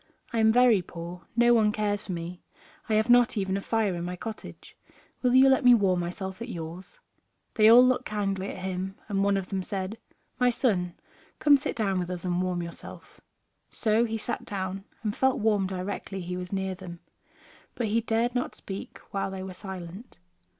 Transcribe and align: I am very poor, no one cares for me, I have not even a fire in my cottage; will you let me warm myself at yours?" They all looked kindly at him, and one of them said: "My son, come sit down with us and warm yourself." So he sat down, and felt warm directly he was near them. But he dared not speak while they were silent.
I 0.33 0.39
am 0.39 0.51
very 0.51 0.81
poor, 0.81 1.27
no 1.35 1.53
one 1.53 1.71
cares 1.71 2.07
for 2.07 2.11
me, 2.11 2.41
I 2.89 2.95
have 2.95 3.07
not 3.07 3.37
even 3.37 3.55
a 3.55 3.61
fire 3.61 3.93
in 3.93 4.03
my 4.03 4.15
cottage; 4.15 4.75
will 5.21 5.35
you 5.35 5.47
let 5.47 5.63
me 5.63 5.75
warm 5.75 5.99
myself 5.99 6.41
at 6.41 6.49
yours?" 6.49 6.99
They 7.53 7.69
all 7.69 7.85
looked 7.85 8.07
kindly 8.07 8.49
at 8.49 8.63
him, 8.63 8.95
and 9.07 9.23
one 9.23 9.37
of 9.37 9.49
them 9.49 9.61
said: 9.61 9.99
"My 10.39 10.49
son, 10.49 10.95
come 11.37 11.55
sit 11.55 11.75
down 11.75 11.99
with 11.99 12.09
us 12.09 12.25
and 12.25 12.41
warm 12.41 12.63
yourself." 12.63 13.21
So 13.69 14.05
he 14.05 14.17
sat 14.17 14.43
down, 14.43 14.85
and 15.03 15.15
felt 15.15 15.39
warm 15.39 15.67
directly 15.67 16.19
he 16.21 16.35
was 16.35 16.51
near 16.51 16.73
them. 16.73 17.01
But 17.75 17.85
he 17.89 18.01
dared 18.01 18.33
not 18.33 18.55
speak 18.55 18.97
while 19.11 19.29
they 19.29 19.43
were 19.43 19.53
silent. 19.53 20.17